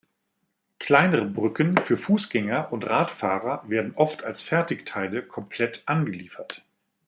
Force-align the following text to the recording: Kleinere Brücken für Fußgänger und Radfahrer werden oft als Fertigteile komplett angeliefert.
Kleinere 0.79 1.25
Brücken 1.25 1.77
für 1.77 1.95
Fußgänger 1.95 2.73
und 2.73 2.85
Radfahrer 2.87 3.69
werden 3.69 3.93
oft 3.93 4.23
als 4.23 4.41
Fertigteile 4.41 5.21
komplett 5.21 5.83
angeliefert. 5.85 6.63